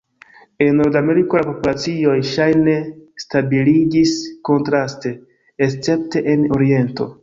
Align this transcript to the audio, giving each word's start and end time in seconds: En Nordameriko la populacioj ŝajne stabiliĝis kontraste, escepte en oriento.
En 0.67 0.77
Nordameriko 0.81 1.39
la 1.41 1.45
populacioj 1.49 2.15
ŝajne 2.31 2.75
stabiliĝis 3.27 4.17
kontraste, 4.53 5.17
escepte 5.71 6.29
en 6.37 6.53
oriento. 6.61 7.15